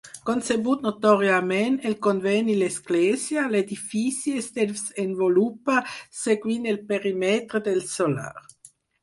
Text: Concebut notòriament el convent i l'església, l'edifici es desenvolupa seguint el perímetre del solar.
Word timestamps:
Concebut 0.27 0.85
notòriament 0.85 1.75
el 1.89 1.95
convent 2.07 2.49
i 2.53 2.55
l'església, 2.61 3.43
l'edifici 3.57 4.33
es 4.41 4.49
desenvolupa 4.57 5.77
seguint 6.23 6.67
el 6.75 6.83
perímetre 6.95 7.63
del 7.71 7.81
solar. 7.95 8.35